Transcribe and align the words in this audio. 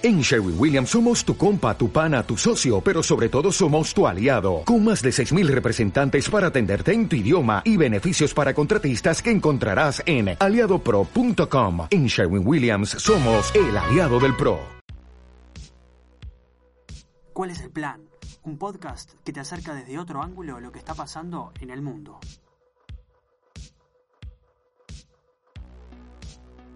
En 0.00 0.20
Sherwin 0.20 0.54
Williams 0.56 0.90
somos 0.90 1.24
tu 1.24 1.36
compa, 1.36 1.76
tu 1.76 1.90
pana, 1.90 2.22
tu 2.22 2.36
socio, 2.36 2.80
pero 2.80 3.02
sobre 3.02 3.28
todo 3.28 3.50
somos 3.50 3.92
tu 3.92 4.06
aliado, 4.06 4.62
con 4.64 4.84
más 4.84 5.02
de 5.02 5.10
6.000 5.10 5.48
representantes 5.48 6.30
para 6.30 6.46
atenderte 6.46 6.92
en 6.92 7.08
tu 7.08 7.16
idioma 7.16 7.62
y 7.64 7.76
beneficios 7.76 8.32
para 8.32 8.54
contratistas 8.54 9.20
que 9.20 9.32
encontrarás 9.32 10.00
en 10.06 10.36
aliadopro.com. 10.38 11.88
En 11.90 12.06
Sherwin 12.06 12.46
Williams 12.46 12.90
somos 12.90 13.52
el 13.56 13.76
aliado 13.76 14.20
del 14.20 14.36
PRO. 14.36 14.60
¿Cuál 17.32 17.50
es 17.50 17.60
el 17.60 17.70
plan? 17.70 18.00
Un 18.44 18.56
podcast 18.56 19.14
que 19.24 19.32
te 19.32 19.40
acerca 19.40 19.74
desde 19.74 19.98
otro 19.98 20.22
ángulo 20.22 20.60
lo 20.60 20.70
que 20.70 20.78
está 20.78 20.94
pasando 20.94 21.52
en 21.60 21.70
el 21.70 21.82
mundo. 21.82 22.20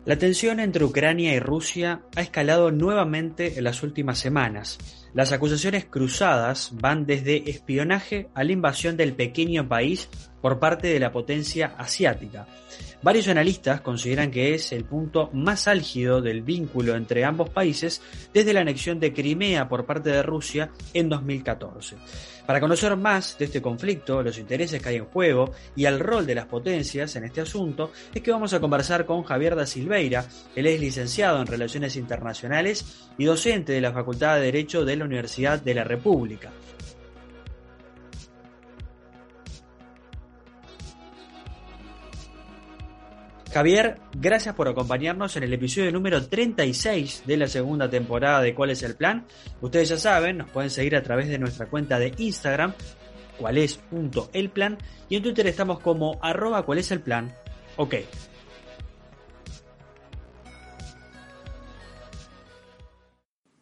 La 0.04 0.18
tensión 0.18 0.58
entre 0.58 0.84
Ucrania 0.84 1.32
y 1.32 1.38
Rusia 1.38 2.02
ha 2.16 2.22
escalado 2.22 2.72
nuevamente 2.72 3.56
en 3.56 3.62
las 3.62 3.84
últimas 3.84 4.18
semanas. 4.18 4.78
Las 5.14 5.30
acusaciones 5.30 5.84
cruzadas 5.84 6.72
van 6.74 7.06
desde 7.06 7.48
espionaje 7.48 8.28
a 8.34 8.42
la 8.42 8.50
invasión 8.50 8.96
del 8.96 9.14
pequeño 9.14 9.68
país 9.68 10.08
por 10.42 10.58
parte 10.58 10.88
de 10.88 11.00
la 11.00 11.10
potencia 11.10 11.74
asiática. 11.78 12.46
Varios 13.00 13.28
analistas 13.28 13.80
consideran 13.80 14.30
que 14.30 14.54
es 14.54 14.72
el 14.72 14.84
punto 14.84 15.30
más 15.32 15.66
álgido 15.66 16.20
del 16.20 16.42
vínculo 16.42 16.94
entre 16.94 17.24
ambos 17.24 17.48
países 17.50 18.02
desde 18.34 18.52
la 18.52 18.60
anexión 18.60 19.00
de 19.00 19.12
Crimea 19.12 19.68
por 19.68 19.86
parte 19.86 20.10
de 20.10 20.22
Rusia 20.22 20.70
en 20.92 21.08
2014. 21.08 21.96
Para 22.46 22.60
conocer 22.60 22.96
más 22.96 23.38
de 23.38 23.44
este 23.46 23.62
conflicto, 23.62 24.22
los 24.22 24.38
intereses 24.38 24.82
que 24.82 24.88
hay 24.88 24.96
en 24.96 25.06
juego 25.06 25.52
y 25.76 25.84
el 25.84 26.00
rol 26.00 26.26
de 26.26 26.34
las 26.34 26.46
potencias 26.46 27.14
en 27.16 27.24
este 27.24 27.40
asunto, 27.40 27.92
es 28.12 28.20
que 28.20 28.32
vamos 28.32 28.52
a 28.52 28.60
conversar 28.60 29.06
con 29.06 29.22
Javier 29.22 29.54
da 29.54 29.64
Silveira. 29.64 30.26
Él 30.56 30.66
es 30.66 30.80
licenciado 30.80 31.40
en 31.40 31.46
Relaciones 31.46 31.96
Internacionales 31.96 33.08
y 33.16 33.24
docente 33.24 33.72
de 33.72 33.80
la 33.80 33.92
Facultad 33.92 34.36
de 34.36 34.42
Derecho 34.42 34.84
de 34.84 34.96
la 34.96 35.04
Universidad 35.04 35.60
de 35.60 35.74
la 35.74 35.84
República. 35.84 36.50
Javier, 43.52 44.00
gracias 44.14 44.54
por 44.54 44.66
acompañarnos 44.66 45.36
en 45.36 45.42
el 45.42 45.52
episodio 45.52 45.92
número 45.92 46.26
36 46.26 47.24
de 47.26 47.36
la 47.36 47.46
segunda 47.46 47.90
temporada 47.90 48.40
de 48.40 48.54
¿Cuál 48.54 48.70
es 48.70 48.82
el 48.82 48.96
plan? 48.96 49.26
Ustedes 49.60 49.90
ya 49.90 49.98
saben, 49.98 50.38
nos 50.38 50.48
pueden 50.48 50.70
seguir 50.70 50.96
a 50.96 51.02
través 51.02 51.28
de 51.28 51.38
nuestra 51.38 51.66
cuenta 51.66 51.98
de 51.98 52.14
Instagram, 52.16 52.72
cuál 53.36 53.58
es 53.58 53.76
punto 53.76 54.30
el 54.32 54.48
plan, 54.48 54.78
y 55.10 55.16
en 55.16 55.22
Twitter 55.22 55.46
estamos 55.46 55.80
como 55.80 56.18
arroba 56.22 56.64
cuál 56.64 56.78
es 56.78 56.90
el 56.92 57.00
plan. 57.00 57.34
Ok. 57.76 57.96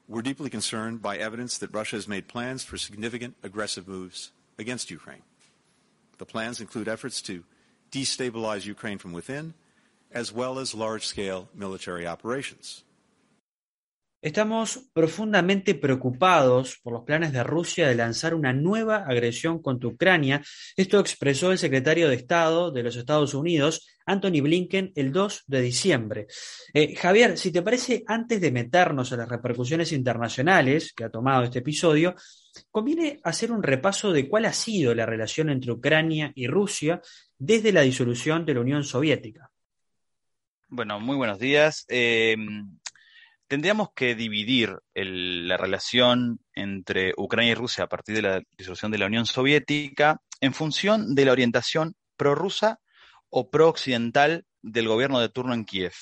We're 0.07 0.23
deeply 0.23 0.51
concerned 0.51 1.03
by 1.03 1.17
evidence 1.17 1.59
that 1.59 1.75
Russia 1.77 1.97
has 1.97 2.07
made 2.07 2.29
plans 2.29 2.63
for 2.63 2.79
significant 2.79 3.35
aggressive 3.43 3.89
moves 3.89 4.31
against 4.57 4.89
Ukraine. 4.93 5.25
The 6.19 6.27
plans 6.27 6.61
include 6.61 6.89
efforts 6.89 7.21
to 7.23 7.43
destabilize 7.91 8.67
Ukraine 8.67 8.99
from 8.99 9.13
within 9.13 9.55
as 10.13 10.33
well 10.33 10.59
as 10.59 10.75
large-scale 10.75 11.49
military 11.55 12.07
operations. 12.07 12.85
Estamos 14.23 14.91
profundamente 14.93 15.75
preocupados 15.75 16.79
por 16.83 16.93
los 16.93 17.05
planes 17.05 17.33
de 17.33 17.43
Rusia 17.43 17.89
de 17.89 17.95
lanzar 17.95 18.35
una 18.35 18.53
nueva 18.53 19.07
agresión 19.09 19.63
contra 19.63 19.89
Ucrania. 19.89 20.43
Esto 20.77 21.01
expresó 21.01 21.53
el 21.53 21.57
secretario 21.57 22.07
de 22.07 22.17
Estado 22.17 22.71
de 22.71 22.83
los 22.83 22.97
Estados 22.97 23.33
Unidos, 23.33 23.89
Anthony 24.05 24.43
Blinken, 24.43 24.93
el 24.95 25.11
2 25.11 25.45
de 25.47 25.63
diciembre. 25.63 26.27
Eh, 26.75 26.95
Javier, 26.97 27.39
si 27.39 27.51
te 27.51 27.63
parece, 27.63 28.05
antes 28.07 28.43
de 28.43 28.53
meternos 28.53 29.11
en 29.11 29.19
las 29.21 29.29
repercusiones 29.29 29.91
internacionales 29.93 30.93
que 30.95 31.05
ha 31.05 31.11
tomado 31.11 31.45
este 31.45 31.61
episodio, 31.61 32.15
conviene 32.71 33.21
hacer 33.25 33.51
un 33.51 33.63
repaso 33.63 34.13
de 34.13 34.29
cuál 34.29 34.45
ha 34.45 34.53
sido 34.53 34.95
la 34.95 35.07
relación 35.07 35.49
entre 35.49 35.73
Ucrania 35.73 36.31
y 36.35 36.47
Rusia 36.47 37.01
desde 37.39 37.73
la 37.73 37.81
disolución 37.81 38.45
de 38.45 38.53
la 38.53 38.61
Unión 38.61 38.85
Soviética. 38.85 39.50
Bueno, 40.73 41.01
muy 41.01 41.17
buenos 41.17 41.41
días. 41.41 41.85
Eh, 41.89 42.37
tendríamos 43.49 43.89
que 43.93 44.15
dividir 44.15 44.79
la 44.95 45.57
relación 45.57 46.39
entre 46.55 47.13
Ucrania 47.17 47.51
y 47.51 47.55
Rusia 47.57 47.85
a 47.85 47.89
partir 47.89 48.15
de 48.15 48.23
la 48.23 48.41
disolución 48.57 48.93
de 48.93 48.99
la 48.99 49.07
Unión 49.07 49.27
Soviética 49.27 50.23
en 50.41 50.55
función 50.55 51.17
de 51.17 51.25
la 51.25 51.33
orientación 51.33 51.97
prorrusa 52.17 52.79
o 53.31 53.51
pro-occidental 53.51 54.45
del 54.63 54.87
gobierno 54.87 55.19
de 55.19 55.29
turno 55.29 55.55
en 55.55 55.65
Kiev. 55.65 55.93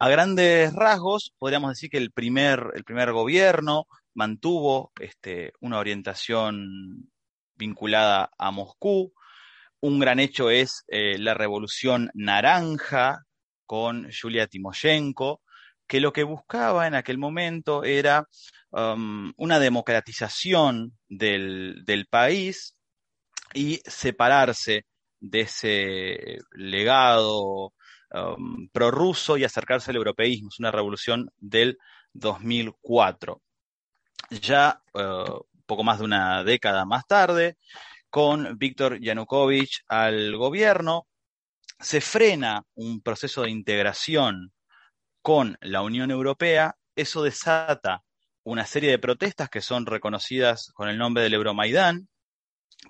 A 0.00 0.08
grandes 0.08 0.72
rasgos, 0.72 1.32
podríamos 1.38 1.70
decir 1.70 1.90
que 1.90 1.98
el 1.98 2.10
primer, 2.10 2.72
el 2.74 2.82
primer 2.82 3.12
gobierno 3.12 3.86
mantuvo 4.12 4.90
este, 5.00 5.52
una 5.60 5.78
orientación 5.78 7.12
vinculada 7.54 8.32
a 8.36 8.50
Moscú, 8.50 9.12
un 9.84 9.98
gran 9.98 10.18
hecho 10.18 10.48
es 10.48 10.82
eh, 10.88 11.18
la 11.18 11.34
revolución 11.34 12.10
naranja 12.14 13.22
con 13.66 14.08
Yulia 14.08 14.46
Timoshenko, 14.46 15.42
que 15.86 16.00
lo 16.00 16.10
que 16.10 16.22
buscaba 16.22 16.86
en 16.86 16.94
aquel 16.94 17.18
momento 17.18 17.84
era 17.84 18.26
um, 18.70 19.30
una 19.36 19.58
democratización 19.58 20.96
del, 21.06 22.06
país 22.08 22.74
y 23.52 23.82
separarse 23.84 24.86
de 25.20 25.40
ese 25.40 26.38
legado 26.52 27.74
um, 28.10 28.66
prorruso 28.72 29.36
y 29.36 29.44
acercarse 29.44 29.90
al 29.90 29.98
europeísmo. 29.98 30.48
Es 30.50 30.60
una 30.60 30.70
revolución 30.70 31.30
del 31.36 31.76
2004. 32.14 33.42
Ya 34.30 34.80
uh, 34.94 35.40
poco 35.66 35.84
más 35.84 35.98
de 35.98 36.04
una 36.04 36.42
década 36.42 36.86
más 36.86 37.06
tarde, 37.06 37.58
con 38.14 38.56
Víctor 38.58 39.00
Yanukovych 39.00 39.80
al 39.88 40.36
gobierno, 40.36 41.08
se 41.80 42.00
frena 42.00 42.62
un 42.76 43.00
proceso 43.02 43.42
de 43.42 43.50
integración 43.50 44.52
con 45.20 45.58
la 45.60 45.82
Unión 45.82 46.12
Europea, 46.12 46.76
eso 46.94 47.24
desata 47.24 48.04
una 48.44 48.66
serie 48.66 48.92
de 48.92 49.00
protestas 49.00 49.48
que 49.48 49.60
son 49.60 49.84
reconocidas 49.84 50.70
con 50.74 50.88
el 50.88 50.96
nombre 50.96 51.24
del 51.24 51.34
Euromaidán, 51.34 52.06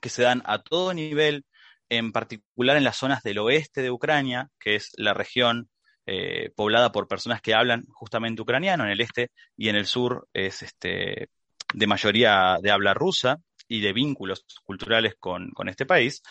que 0.02 0.10
se 0.10 0.24
dan 0.24 0.42
a 0.44 0.58
todo 0.58 0.92
nivel, 0.92 1.46
en 1.88 2.12
particular 2.12 2.76
en 2.76 2.84
las 2.84 2.98
zonas 2.98 3.22
del 3.22 3.38
oeste 3.38 3.80
de 3.80 3.91
Ucrania, 3.91 4.50
que 4.60 4.74
es 4.74 4.91
la 4.98 5.14
región 5.14 5.70
eh, 6.04 6.50
poblada 6.54 6.92
por 6.92 7.08
personas 7.08 7.41
que 7.41 7.54
hablan 7.54 7.86
justamente 7.94 8.42
ucraniano, 8.42 8.84
en 8.84 8.91
el 8.91 9.00
este 9.00 9.30
y 9.56 9.70
en 9.70 9.76
el 9.76 9.86
sur 9.86 10.28
es 10.34 10.62
este, 10.62 11.30
de 11.72 11.86
mayoría 11.86 12.58
de 12.60 12.70
habla 12.70 12.92
rusa 12.92 13.41
y 13.69 13.80
de 13.80 13.92
vínculos 13.92 14.44
culturales 14.64 15.14
con, 15.19 15.52
este 15.66 15.86
país, 15.86 16.22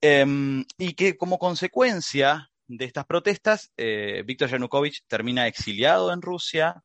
em, 0.00 0.64
y 0.78 0.94
que 0.94 1.16
como 1.16 1.38
consecuencia 1.38 2.50
de 2.66 2.84
estas 2.84 3.06
protestas, 3.06 3.72
eh, 3.76 4.22
Víctor 4.24 4.50
Yanukovych 4.50 5.02
termina 5.06 5.46
exiliado 5.46 6.12
en 6.12 6.22
Rusia, 6.22 6.82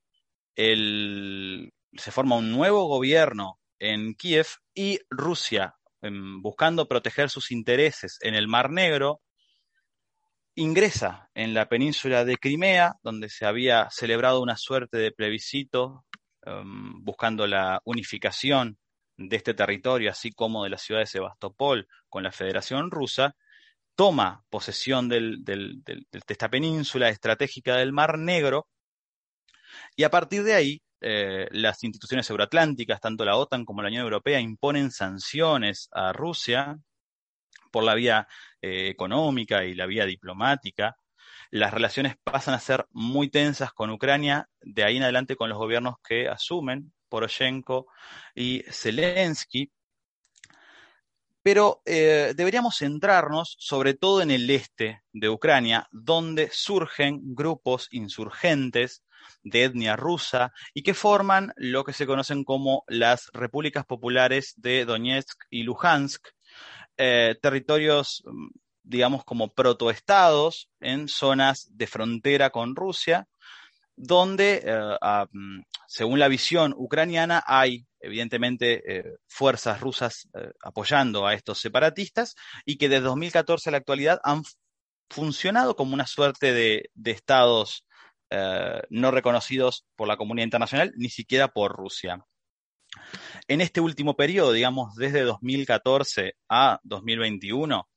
se 0.56 2.12
forma 2.12 2.36
un 2.36 2.52
nuevo 2.52 2.88
gobierno 2.88 3.60
en 3.80 4.16
Kiev 4.16 4.48
y 4.74 5.00
Rusia, 5.10 5.76
em, 6.02 6.42
buscando 6.42 6.88
proteger 6.88 7.30
sus 7.30 7.52
intereses 7.52 8.18
en 8.22 8.36
el 8.36 8.48
Mar 8.48 8.72
Negro, 8.72 9.22
ingresa 10.56 11.30
en 11.36 11.54
la 11.54 11.70
península 11.70 12.26
de 12.26 12.38
Crimea, 12.38 12.96
donde 13.04 13.30
se 13.30 13.46
había 13.46 13.90
celebrado 13.92 14.42
una 14.42 14.58
suerte 14.58 14.98
de 14.98 15.12
plebiscito 15.12 16.06
em, 16.44 17.04
buscando 17.04 17.46
la 17.46 17.82
unificación 17.84 18.78
de 19.18 19.36
este 19.36 19.54
territorio, 19.54 20.12
así 20.12 20.32
como 20.32 20.64
de 20.64 20.70
la 20.70 20.78
ciudad 20.78 21.02
de 21.02 21.08
Sebastopol 21.08 21.88
con 22.10 22.24
la 22.24 22.32
Federación 22.32 22.92
Rusa, 22.92 23.36
toma 23.96 24.46
posesión 24.50 25.10
de 25.10 25.82
esta 26.28 26.50
península 26.50 27.10
estratégica 27.10 27.76
del 27.78 27.94
Mar 27.94 28.18
Negro 28.20 28.68
y 29.96 30.04
a 30.04 30.10
partir 30.10 30.44
de 30.44 30.54
ahí 30.54 30.82
eh, 31.02 31.48
las 31.52 31.84
instituciones 31.84 32.30
euroatlánticas, 32.30 33.00
tanto 33.00 33.26
la 33.26 33.36
OTAN 33.38 33.66
como 33.66 33.82
la 33.82 33.90
Unión 33.90 34.04
Europea, 34.04 34.40
imponen 34.40 34.92
sanciones 34.92 35.90
a 35.92 36.14
Rusia 36.14 36.78
por 37.72 37.84
la 37.84 37.96
vía 37.96 38.28
eh, 38.62 38.90
económica 38.90 39.66
y 39.66 39.76
la 39.76 39.86
vía 39.86 40.06
diplomática. 40.06 40.98
Las 41.52 41.74
relaciones 41.74 42.16
pasan 42.24 42.54
a 42.56 42.60
ser 42.60 42.88
muy 42.92 43.30
tensas 43.30 43.72
con 43.74 43.90
Ucrania, 43.92 44.50
de 44.62 44.84
ahí 44.84 44.98
en 44.98 45.04
adelante 45.04 45.36
con 45.36 45.50
los 45.50 45.58
gobiernos 45.58 45.96
que 46.08 46.28
asumen 46.28 46.94
Poroshenko 47.10 47.88
y 48.36 48.64
Zelensky. 48.70 49.72
Pero 51.42 51.82
eh, 51.86 52.34
deberíamos 52.36 52.78
centrarnos 52.78 53.56
sobre 53.58 53.94
todo 53.94 54.22
en 54.22 54.32
el 54.32 54.50
este 54.50 55.04
de 55.14 55.30
Ucrania, 55.30 55.88
donde 55.92 56.50
surgen 56.52 57.22
grupos 57.36 57.88
insurgentes 57.92 59.04
de 59.44 59.66
etnia 59.66 59.96
rusa 59.96 60.52
y 60.74 60.84
que 60.84 60.94
forman 60.94 61.54
lo 61.56 61.84
que 61.84 61.94
se 61.94 62.06
conocen 62.06 62.44
como 62.44 62.84
las 62.88 63.30
repúblicas 63.34 63.86
populares 63.86 64.54
de 64.58 64.86
Donetsk 64.86 65.44
y 65.50 65.64
Luhansk, 65.64 66.28
eh, 66.98 67.36
territorios, 67.42 68.24
mm, 68.26 68.48
digamos, 68.84 69.24
como 69.24 69.54
protoestados 69.54 70.70
en 70.80 71.08
zonas 71.08 71.68
de 71.72 71.88
frontera 71.88 72.50
con 72.50 72.76
Rusia, 72.76 73.28
donde, 73.98 74.64
mm, 75.32 75.62
según 75.88 76.20
la 76.20 76.28
visión 76.28 76.74
ucraniana, 76.78 77.44
hay 77.46 77.86
evidentemente 78.00 79.04
fuerzas 79.28 79.82
rusas 79.82 80.30
apoyando 80.62 81.26
a 81.26 81.34
estos 81.34 81.60
separatistas 81.60 82.36
y 82.64 82.78
que 82.78 82.90
desde 82.90 83.06
2014 83.06 83.70
a 83.70 83.72
la 83.72 83.80
actualidad 83.80 84.20
han 84.24 84.44
funcionado 85.10 85.76
como 85.76 85.94
una 85.94 86.06
suerte 86.06 86.54
de, 86.54 86.90
estados 87.04 87.86
no 88.90 89.12
reconocidos 89.12 89.86
por 89.96 90.08
la 90.08 90.18
comunidad 90.18 90.46
internacional, 90.46 90.94
ni 90.96 91.10
siquiera 91.10 91.48
por 91.48 91.76
Rusia. 91.76 92.24
En 93.48 93.62
este 93.62 93.82
último 93.82 94.16
periodo, 94.16 94.52
digamos, 94.52 94.96
desde 94.96 95.22
2014 95.22 96.34
a 96.50 96.80
2021, 96.84 97.88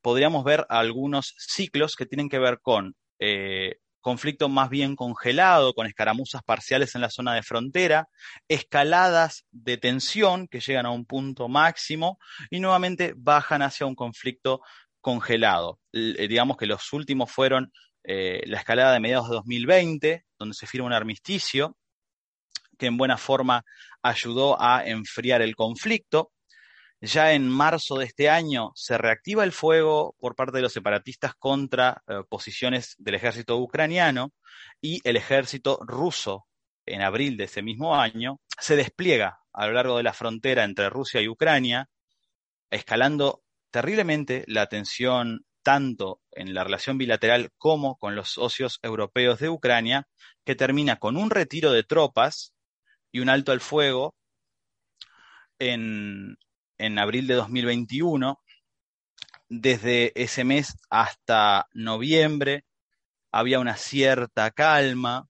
podríamos 0.00 0.44
ver 0.44 0.66
algunos 0.68 1.34
ciclos 1.38 1.96
que 1.96 2.06
tienen 2.06 2.28
que 2.28 2.38
ver 2.38 2.60
con 2.60 2.94
eh, 3.18 3.76
conflicto 4.06 4.48
más 4.48 4.70
bien 4.70 4.94
congelado, 4.94 5.74
con 5.74 5.88
escaramuzas 5.88 6.40
parciales 6.44 6.94
en 6.94 7.00
la 7.00 7.10
zona 7.10 7.34
de 7.34 7.42
frontera, 7.42 8.08
escaladas 8.46 9.46
de 9.50 9.78
tensión 9.78 10.46
que 10.46 10.60
llegan 10.60 10.86
a 10.86 10.92
un 10.92 11.06
punto 11.06 11.48
máximo 11.48 12.20
y 12.48 12.60
nuevamente 12.60 13.14
bajan 13.16 13.62
hacia 13.62 13.84
un 13.84 13.96
conflicto 13.96 14.60
congelado. 15.00 15.80
Eh, 15.92 16.28
digamos 16.28 16.56
que 16.56 16.66
los 16.66 16.92
últimos 16.92 17.32
fueron 17.32 17.72
eh, 18.04 18.44
la 18.46 18.58
escalada 18.58 18.92
de 18.92 19.00
mediados 19.00 19.28
de 19.28 19.34
2020, 19.34 20.24
donde 20.38 20.54
se 20.54 20.68
firma 20.68 20.86
un 20.86 20.92
armisticio, 20.92 21.76
que 22.78 22.86
en 22.86 22.98
buena 22.98 23.16
forma 23.16 23.64
ayudó 24.02 24.56
a 24.62 24.86
enfriar 24.86 25.42
el 25.42 25.56
conflicto. 25.56 26.30
Ya 27.00 27.32
en 27.32 27.48
marzo 27.48 27.98
de 27.98 28.06
este 28.06 28.30
año 28.30 28.72
se 28.74 28.96
reactiva 28.96 29.44
el 29.44 29.52
fuego 29.52 30.14
por 30.18 30.34
parte 30.34 30.56
de 30.56 30.62
los 30.62 30.72
separatistas 30.72 31.34
contra 31.34 32.02
eh, 32.08 32.22
posiciones 32.28 32.94
del 32.98 33.16
ejército 33.16 33.58
ucraniano 33.58 34.32
y 34.80 35.00
el 35.04 35.16
ejército 35.16 35.78
ruso 35.86 36.46
en 36.86 37.02
abril 37.02 37.36
de 37.36 37.44
ese 37.44 37.62
mismo 37.62 37.94
año. 37.94 38.40
Se 38.58 38.76
despliega 38.76 39.40
a 39.52 39.66
lo 39.66 39.72
largo 39.74 39.98
de 39.98 40.04
la 40.04 40.14
frontera 40.14 40.64
entre 40.64 40.88
Rusia 40.88 41.20
y 41.20 41.28
Ucrania, 41.28 41.88
escalando 42.70 43.42
terriblemente 43.70 44.44
la 44.46 44.66
tensión 44.66 45.44
tanto 45.62 46.22
en 46.30 46.54
la 46.54 46.64
relación 46.64 46.96
bilateral 46.96 47.50
como 47.58 47.96
con 47.98 48.14
los 48.14 48.30
socios 48.30 48.78
europeos 48.82 49.38
de 49.38 49.50
Ucrania, 49.50 50.08
que 50.44 50.54
termina 50.54 50.96
con 50.96 51.16
un 51.16 51.28
retiro 51.28 51.72
de 51.72 51.82
tropas 51.82 52.54
y 53.12 53.20
un 53.20 53.28
alto 53.28 53.52
al 53.52 53.60
fuego 53.60 54.14
en, 55.58 56.36
abril 56.98 57.26
de 57.26 57.34
2021. 57.34 58.40
Desde 59.48 60.12
ese 60.20 60.44
mes 60.44 60.76
hasta 60.90 61.68
noviembre 61.72 62.64
había 63.30 63.60
una 63.60 63.76
cierta 63.76 64.50
calma 64.50 65.28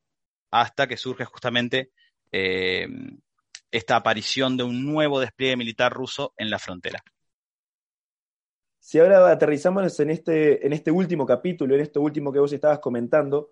hasta 0.50 0.87
que 0.87 0.96
surge 0.96 1.25
justamente 1.25 1.90
eh, 2.32 2.88
esta 3.70 3.96
aparición 3.96 4.56
de 4.56 4.64
un 4.64 4.84
nuevo 4.84 5.20
despliegue 5.20 5.56
militar 5.56 5.93
ruso 5.93 6.32
en 6.37 6.50
la 6.50 6.58
frontera. 6.58 7.02
Si 8.78 9.00
ahora 9.00 9.28
aterrizamos 9.31 9.99
en 9.99 10.10
este, 10.10 10.64
en 10.64 10.72
este 10.72 10.92
último 10.92 11.26
capítulo, 11.26 11.75
en 11.75 11.81
esto 11.81 12.00
último 12.00 12.32
que 12.32 12.38
vos 12.38 12.52
estabas 12.52 12.78
comentando, 12.78 13.50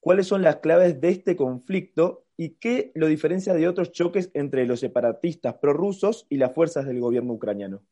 ¿cuáles 0.00 0.26
son 0.26 0.42
las 0.42 0.56
claves 0.56 1.00
de 1.00 1.10
este 1.10 1.36
conflicto 1.36 2.26
y 2.40 2.54
qué 2.54 2.90
lo 2.94 3.06
diferencia 3.06 3.52
de 3.52 3.68
otros 3.68 3.92
choques 3.92 4.30
entre 4.32 4.64
los 4.64 4.80
separatistas 4.80 5.56
prorrusos 5.60 6.26
y 6.30 6.38
las 6.38 6.54
fuerzas 6.54 6.86
del 6.86 6.98
gobierno 6.98 7.34
ucraniano. 7.34 7.82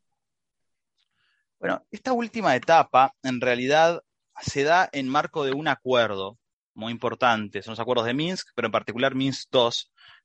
Bueno, 1.58 1.84
esta 1.90 2.14
última 2.14 2.56
etapa 2.56 3.14
en 3.22 3.42
realidad 3.42 4.02
se 4.40 4.62
da 4.62 4.88
en 4.92 5.06
marco 5.06 5.44
de 5.44 5.52
un 5.52 5.68
acuerdo 5.68 6.38
muy 6.72 6.92
importante, 6.92 7.60
son 7.60 7.72
los 7.72 7.80
acuerdos 7.80 8.06
de 8.06 8.14
Minsk, 8.14 8.48
pero 8.54 8.68
en 8.68 8.72
particular 8.72 9.14
Minsk 9.14 9.50
II, 9.52 9.68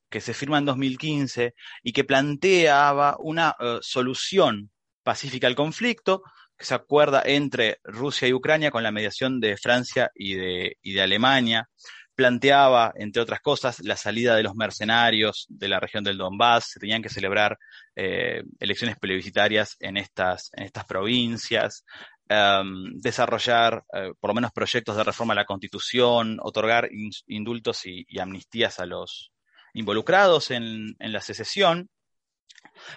que 0.09 0.21
se 0.21 0.33
firma 0.33 0.57
en 0.57 0.65
2015 0.65 1.53
y 1.83 1.91
que 1.91 2.05
planteaba 2.05 3.17
una 3.19 3.57
eh, 3.59 3.79
solución 3.81 4.71
pacífica 5.03 5.47
al 5.47 5.55
conflicto, 5.55 6.23
se 6.65 6.75
acuerda 6.75 7.21
entre 7.25 7.79
Rusia 7.83 8.27
y 8.27 8.33
Ucrania 8.33 8.71
con 8.71 8.83
la 8.83 8.91
mediación 8.91 9.39
de 9.39 9.57
Francia 9.57 10.11
y 10.15 10.35
de, 10.35 11.01
Alemania, 11.01 11.69
planteaba, 12.15 12.93
entre 12.95 13.21
otras 13.21 13.41
cosas, 13.41 13.79
la 13.79 13.97
salida 13.97 14.35
de 14.35 14.43
los 14.43 14.55
mercenarios 14.55 15.45
de 15.49 15.67
la 15.67 15.79
región 15.79 16.03
del 16.03 16.17
Donbass, 16.17 16.71
se 16.71 16.79
tenían 16.79 17.01
que 17.01 17.09
celebrar 17.09 17.57
eh, 17.95 18.43
elecciones 18.59 18.97
plebiscitarias 18.97 19.75
en 19.79 19.97
estas, 19.97 20.51
en 20.53 20.63
estas 20.63 20.85
provincias, 20.85 21.85
em, 22.29 22.93
desarrollar 22.99 23.83
eh, 23.93 24.11
por 24.19 24.29
lo 24.29 24.35
menos 24.35 24.51
proyectos 24.51 24.95
de 24.95 25.03
reforma 25.03 25.33
a 25.33 25.37
la 25.37 25.45
Constitución, 25.45 26.37
otorgar 26.41 26.89
indultos 27.27 27.85
y, 27.85 28.05
amnistías 28.19 28.79
a 28.79 28.85
los 28.85 29.31
involucrados 29.73 30.51
en, 30.51 30.95
la 30.99 31.21
secesión. 31.21 31.89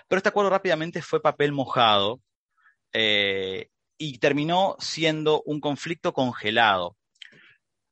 Pero 0.09 0.19
este 0.19 0.29
acuerdo 0.29 0.51
rápidamente 0.51 1.03
fue 1.03 1.23
papel 1.23 1.53
mojado 1.53 2.21
eh, 2.99 3.69
y 3.99 4.17
terminó 4.17 4.75
siendo 4.79 5.43
un 5.45 5.61
conflicto 5.61 6.15
congelado 6.15 6.97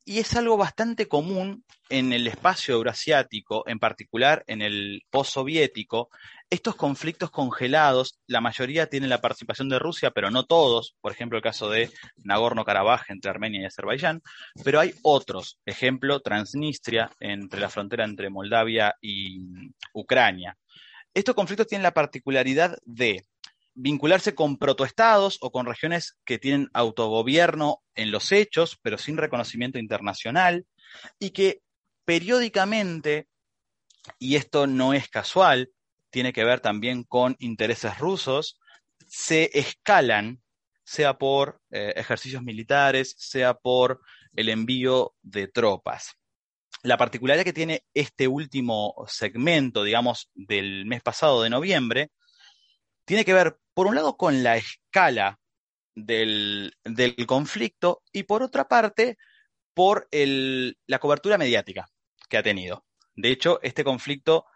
y 0.07 0.19
es 0.19 0.35
algo 0.35 0.57
bastante 0.57 1.09
común 1.09 1.65
en 1.89 2.13
el 2.13 2.27
espacio 2.27 2.75
eurasiático, 2.75 3.65
en 3.67 3.79
particular 3.79 4.45
en 4.47 4.63
el 4.63 5.03
postsoviético, 5.11 6.11
estos 6.51 6.77
conflictos 6.77 7.31
congelados, 7.31 8.19
la 8.27 8.41
mayoría 8.41 8.89
tienen 8.89 9.11
la 9.11 9.21
participación 9.21 9.69
de 9.69 9.79
Rusia, 9.79 10.11
pero 10.11 10.31
no 10.31 10.45
todos, 10.45 10.95
por 11.01 11.13
ejemplo 11.13 11.39
el 11.39 11.43
caso 11.43 11.71
de 11.71 11.91
Nagorno-Karabaj 12.23 13.05
entre 13.09 13.31
Armenia 13.31 13.63
y 13.63 13.65
Azerbaiyán, 13.65 14.23
pero 14.63 14.81
hay 14.81 14.95
otros, 15.03 15.59
ejemplo 15.65 16.21
Transnistria 16.21 17.11
entre 17.21 17.61
la 17.61 17.71
frontera 17.71 18.05
entre 18.05 18.31
Moldavia 18.31 18.95
y 19.01 19.71
Ucrania. 19.93 20.57
Estos 21.15 21.35
conflictos 21.35 21.67
tienen 21.67 21.85
la 21.85 21.95
particularidad 21.95 22.77
de 22.85 23.25
vincularse 23.75 24.35
con 24.35 24.57
protoestados 24.57 25.39
o 25.41 25.51
con 25.51 25.67
regiones 25.67 26.17
que 26.25 26.39
tienen 26.39 26.69
autogobierno 26.73 27.83
en 27.95 28.11
los 28.11 28.33
hechos, 28.33 28.79
pero 28.83 28.99
sin 28.99 29.17
reconocimiento 29.17 29.79
internacional, 29.79 30.67
y 31.19 31.31
que 31.31 31.63
periódicamente, 32.05 33.29
y 34.19 34.37
esto 34.37 34.67
no 34.67 34.95
es 34.95 35.09
casual, 35.09 35.71
tiene 36.11 36.33
que 36.33 36.45
ver 36.45 36.61
también 36.61 37.03
con 37.05 37.37
intereses 37.41 37.99
rusos, 37.99 38.61
se 39.09 39.51
escalan, 39.59 40.41
sea 40.85 41.19
por 41.19 41.61
eh, 41.71 41.95
ejercicios 41.97 42.43
militares, 42.43 43.15
sea 43.19 43.55
por 43.55 44.01
el 44.35 44.49
envío 44.49 45.15
de 45.23 45.49
tropas. 45.49 46.15
La 46.83 46.99
particularidad 46.99 47.45
que 47.45 47.53
tiene 47.53 47.85
este 47.95 48.29
último 48.29 48.95
segmento, 49.09 49.83
digamos, 49.83 50.31
del 50.35 50.85
mes 50.85 51.03
pasado 51.03 51.43
de 51.43 51.51
noviembre, 51.51 52.11
tiene 53.05 53.25
que 53.25 53.35
ver, 53.35 53.59
por 53.75 53.87
un 53.87 53.97
lado, 53.97 54.17
con 54.17 54.43
la 54.43 54.57
escala 54.57 55.39
del, 55.95 56.75
conflicto 57.27 58.03
y 58.13 58.23
por 58.23 58.43
otra 58.43 58.67
parte, 58.69 59.19
por 59.75 60.09
la 60.11 60.99
cobertura 60.99 61.39
mediática 61.39 61.87
que 62.29 62.39
ha 62.39 62.43
tenido. 62.43 62.85
De 63.17 63.31
hecho, 63.31 63.61
este 63.63 63.85
conflicto 63.85 64.47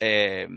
eh, 0.00 0.48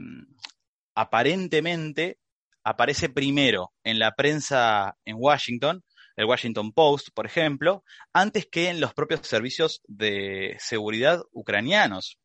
aparentemente 0.96 2.18
aparece 2.64 3.10
primero 3.10 3.74
en 3.84 4.00
la 4.00 4.16
prensa 4.16 4.98
en 5.06 5.18
Washington, 5.20 5.84
el 6.16 6.26
Washington 6.26 6.72
Post, 6.72 7.10
por 7.14 7.26
ejemplo, 7.26 7.84
antes 8.14 8.48
que 8.50 8.70
en 8.70 8.80
los 8.80 8.94
propios 8.94 9.28
servicios 9.28 9.82
de 9.88 10.56
seguridad 10.60 11.22
ucranianos. 11.32 12.18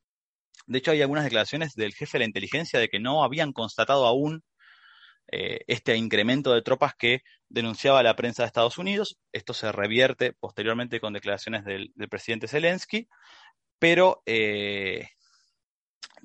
De 0.66 0.78
hecho, 0.78 0.92
hay 0.92 1.02
algunas 1.02 1.24
declaraciones 1.24 1.74
del 1.74 1.94
jefe 1.94 2.16
de 2.16 2.20
la 2.20 2.28
inteligencia 2.28 2.78
de 2.78 2.88
que 2.88 3.00
no 3.00 3.24
habían 3.24 3.52
constatado 3.52 4.06
aún 4.06 4.42
eh, 5.32 5.60
este 5.68 5.96
incremento 5.96 6.52
de 6.52 6.62
tropas 6.62 6.94
que 6.96 7.22
denunciaba 7.48 8.02
la 8.02 8.16
prensa 8.16 8.42
de 8.42 8.48
Estados 8.48 8.78
Unidos. 8.78 9.16
Esto 9.32 9.54
se 9.54 9.70
revierte 9.70 10.32
posteriormente 10.32 11.00
con 11.00 11.12
declaraciones 11.12 11.64
del, 11.64 11.92
presidente 12.10 12.48
Zelensky, 12.48 13.08
pero 13.78 14.22
eh, 14.26 15.08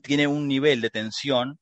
tiene 0.01 0.25
un 0.25 0.47
nivel 0.47 0.81
de 0.81 0.89
tensión 0.89 1.59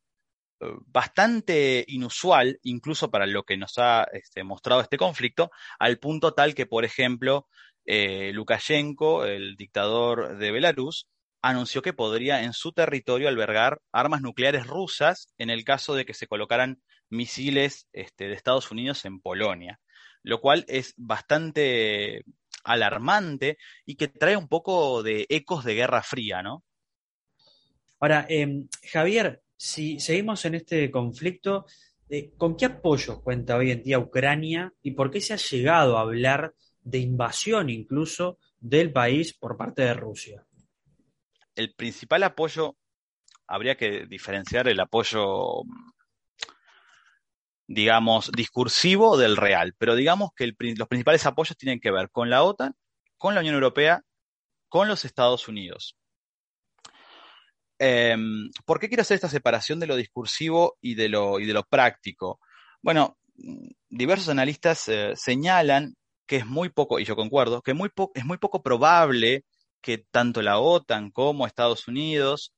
eh, 0.62 0.68
bastante 0.88 1.84
inusual, 1.90 2.60
incluso 2.64 3.12
para 3.12 3.26
lo 3.26 3.44
que 3.44 3.58
nos 3.58 3.78
ha 3.78 4.08
este, 4.14 4.46
mostrado 4.46 4.82
este 4.82 4.98
conflicto, 4.98 5.52
al 5.80 6.00
punto 6.00 6.34
tal 6.34 6.56
que, 6.56 6.66
por 6.66 6.86
ejemplo, 6.86 7.48
Lukashenko, 7.86 9.26
el 9.26 9.58
dictador 9.58 10.38
de 10.38 10.52
Belarus, 10.52 11.10
anunció 11.42 11.82
que 11.82 11.92
podría 11.92 12.44
en 12.44 12.54
su 12.54 12.72
territorio 12.72 13.28
albergar 13.28 13.82
armas 13.92 14.22
nucleares 14.22 14.66
rusas 14.66 15.28
en 15.38 15.50
el 15.50 15.66
caso 15.66 15.94
de 15.94 16.06
que 16.06 16.14
se 16.14 16.26
colocaran 16.26 16.82
misiles 17.14 17.88
este, 17.94 18.28
de 18.28 18.34
Estados 18.34 18.72
Unidos 18.72 19.06
en 19.06 19.20
Polonia, 19.20 19.80
lo 20.24 20.42
cual 20.42 20.66
es 20.68 20.94
bastante 20.98 22.24
alarmante 22.64 23.58
y 23.86 23.96
que 23.96 24.08
trae 24.08 24.38
un 24.38 24.48
poco 24.48 25.04
de 25.04 25.26
ecos 25.30 25.64
de 25.66 25.76
Guerra 25.76 26.02
Fría, 26.04 26.42
¿no? 26.42 26.64
Ahora, 28.00 28.26
em, 28.28 28.68
Javier, 28.92 29.42
si 29.56 30.00
seguimos 30.00 30.44
en 30.46 30.56
este 30.56 30.92
conflicto, 30.92 31.66
eh, 32.10 32.32
¿con 32.38 32.58
qué 32.58 32.66
apoyo 32.66 33.22
cuenta 33.22 33.56
hoy 33.56 33.72
en 33.72 33.84
día 33.84 34.00
Ucrania 34.00 34.74
y 34.82 34.92
por 34.92 35.10
qué 35.10 35.22
se 35.22 35.34
ha 35.34 35.38
llegado 35.38 35.98
a 35.98 36.02
hablar 36.02 36.54
de 36.82 37.00
invasión 37.00 37.70
incluso 37.70 38.40
del 38.60 38.92
país 38.92 39.34
por 39.34 39.56
parte 39.56 39.84
de 39.84 39.94
Rusia? 39.94 40.46
el 41.56 41.74
principal 41.74 42.24
apoyo, 42.24 42.78
habría 43.48 43.76
que 43.76 44.06
diferenciar 44.06 44.68
el 44.68 44.80
apoyo, 44.80 45.64
digamos, 47.68 48.32
discursivo 48.32 49.18
del 49.18 49.38
real, 49.38 49.74
pero 49.78 49.96
digamos 49.96 50.32
que 50.36 50.54
los 50.78 50.88
principales 50.88 51.26
apoyos 51.26 51.58
tienen 51.58 51.80
que 51.80 51.92
ver 51.92 52.10
con 52.10 52.30
la 52.30 52.44
OTAN, 52.44 52.76
con 53.18 53.36
la 53.36 53.42
Unión 53.42 53.56
Europea, 53.56 54.02
con 54.70 54.88
los 54.88 55.06
Estados 55.06 55.48
Unidos. 55.48 55.96
Em, 57.80 58.50
¿Por 58.66 58.80
qué 58.80 58.88
quiero 58.88 59.02
hacer 59.02 59.16
esta 59.16 59.30
separación 59.30 59.80
de 59.80 59.88
lo 59.88 59.96
discursivo 59.96 60.78
y 60.82 60.96
de 60.96 61.10
lo, 61.10 61.40
y 61.40 61.46
de 61.46 61.54
lo 61.54 61.64
práctico? 61.64 62.40
Bueno, 62.82 63.18
diversos 63.90 64.30
analistas 64.30 64.88
eh, 64.88 65.14
señalan 65.16 65.96
que 66.26 66.38
es 66.38 66.46
muy 66.46 66.70
poco, 66.70 67.00
y 67.00 67.06
yo 67.06 67.16
concuerdo, 67.16 67.62
que 67.62 67.74
muy 67.74 67.90
es 68.14 68.26
muy 68.26 68.38
poco 68.38 68.64
probable 68.64 69.46
que 69.82 69.98
tanto 69.98 70.42
la 70.42 70.60
OTAN 70.60 71.12
como 71.12 71.46
Estados 71.46 71.88
Unidos 71.88 72.54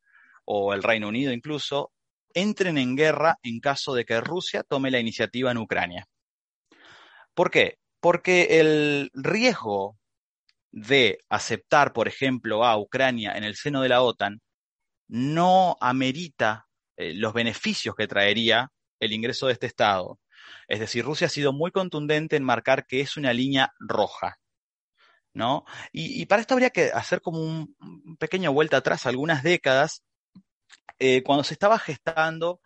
o 0.45 0.73
el 0.73 0.83
Reino 0.83 1.07
Unido 1.07 1.33
incluso 1.33 1.91
entren 2.35 2.77
en 2.77 2.95
guerra 2.95 3.39
en 3.41 3.59
caso 3.59 3.95
de 3.95 4.05
que 4.05 4.21
Rusia 4.21 4.61
tome 4.61 4.91
la 4.91 4.99
iniciativa 4.99 5.49
en 5.49 5.57
Ucrania. 5.57 6.07
¿Por 7.33 7.49
qué? 7.49 7.79
Porque 7.99 8.59
el 8.59 9.09
riesgo 9.13 9.97
de 10.71 11.19
aceptar, 11.29 11.93
por 11.93 12.07
ejemplo, 12.07 12.63
a 12.63 12.77
Ucrania 12.77 13.33
en 13.35 13.43
el 13.43 13.55
seno 13.55 13.81
de 13.81 13.89
la 13.89 14.01
OTAN 14.03 14.41
no 15.07 15.77
amerita 15.79 16.67
eh, 16.97 17.13
los 17.13 17.33
beneficios 17.33 17.95
que 17.95 18.07
traería 18.07 18.71
el 18.99 19.13
ingreso 19.13 19.47
de 19.47 19.53
este 19.53 19.67
Estado. 19.67 20.19
Es 20.67 20.79
decir, 20.79 21.03
Rusia 21.03 21.27
ha 21.27 21.29
sido 21.29 21.53
muy 21.53 21.71
contundente 21.71 22.35
en 22.35 22.43
marcar 22.43 22.85
que 22.85 23.01
es 23.01 23.17
una 23.17 23.33
línea 23.33 23.73
roja. 23.79 24.37
¿no? 25.35 25.65
Y, 25.91 26.25
para 26.27 26.41
esto 26.41 26.53
habría 26.53 26.69
que 26.69 26.91
hacer 26.93 27.21
como 27.21 27.39
un, 27.39 27.75
pequeño 28.17 28.53
vuelta 28.53 28.77
atrás, 28.77 29.05
algunas 29.05 29.43
décadas, 29.43 30.01
eh, 30.99 31.23
cuando 31.23 31.43
se 31.43 31.53
estaba 31.53 31.79
gestando 31.79 32.61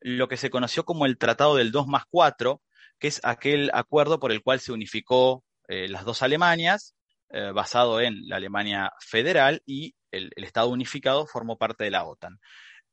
lo 0.00 0.28
que 0.28 0.36
se 0.36 0.50
conoció 0.50 0.84
como 0.84 1.06
el 1.06 1.18
Tratado 1.18 1.56
del 1.56 1.72
2 1.72 1.86
más 1.86 2.04
4, 2.10 2.62
que 2.98 3.08
es 3.08 3.20
aquel 3.24 3.70
acuerdo 3.72 4.20
por 4.20 4.32
el 4.32 4.42
cual 4.42 4.60
se 4.60 4.72
unificó 4.72 5.44
eh, 5.68 5.88
las 5.88 6.04
dos 6.04 6.22
Alemanias, 6.22 6.94
eh, 7.30 7.50
basado 7.52 8.00
en 8.00 8.28
la 8.28 8.36
Alemania 8.36 8.92
federal 9.00 9.62
y 9.66 9.94
el, 10.10 10.30
Estado 10.36 10.68
unificado 10.68 11.26
formó 11.26 11.58
parte 11.58 11.84
de 11.84 11.90
la 11.90 12.04
OTAN. 12.04 12.38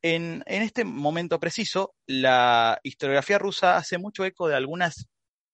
En, 0.01 0.43
en, 0.47 0.63
este 0.63 0.83
momento 0.83 1.39
preciso, 1.39 1.93
la 2.07 2.79
historiografía 2.81 3.37
rusa 3.37 3.77
hace 3.77 3.97
mucho 3.97 4.25
eco 4.25 4.47
de 4.47 4.55
algunas 4.55 5.07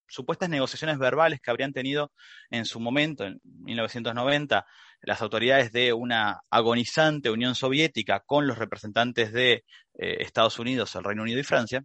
supuestas 0.07 0.49
negociaciones 0.49 0.97
verbales 0.97 1.39
que 1.41 1.51
habrían 1.51 1.73
tenido 1.73 2.11
en 2.49 2.65
su 2.65 2.79
momento, 2.79 3.25
en 3.25 3.39
1990, 3.43 4.65
las 5.01 5.21
autoridades 5.21 5.71
de 5.71 5.93
una 5.93 6.41
agonizante 6.49 7.29
Unión 7.29 7.55
Soviética 7.55 8.21
con 8.25 8.47
los 8.47 8.57
representantes 8.57 9.31
de 9.31 9.63
eh, 9.93 10.17
Estados 10.19 10.59
Unidos, 10.59 10.95
el 10.95 11.03
Reino 11.03 11.23
Unido 11.23 11.39
y 11.39 11.43
Francia, 11.43 11.83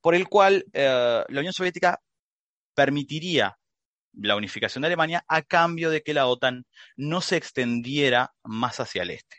por 0.00 0.14
el 0.14 0.28
cual 0.28 0.64
eh, 0.72 1.24
la 1.28 1.40
Unión 1.40 1.52
Soviética 1.52 2.00
permitiría 2.74 3.56
la 4.14 4.36
unificación 4.36 4.82
de 4.82 4.88
Alemania 4.88 5.24
a 5.28 5.42
cambio 5.42 5.90
de 5.90 6.02
que 6.02 6.14
la 6.14 6.26
OTAN 6.26 6.64
no 6.96 7.20
se 7.20 7.36
extendiera 7.36 8.32
más 8.42 8.80
hacia 8.80 9.02
el 9.02 9.10
este. 9.10 9.36